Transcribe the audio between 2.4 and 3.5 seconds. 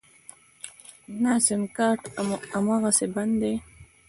امغسې بند